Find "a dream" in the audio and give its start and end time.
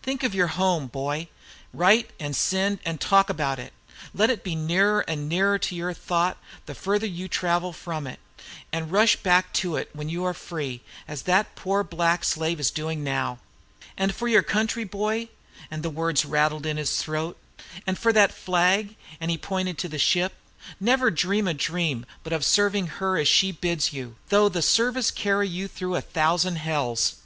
21.48-22.06